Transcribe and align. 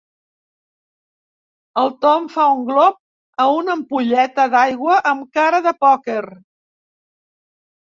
El 1.81 1.91
Tom 2.05 2.25
fa 2.37 2.47
un 2.55 2.63
glop 2.71 2.97
a 3.45 3.47
una 3.59 3.77
ampolleta 3.81 4.49
d'aigua 4.57 4.99
amb 5.13 5.31
cara 5.39 5.63
de 5.69 5.77
pòquer. 5.87 6.21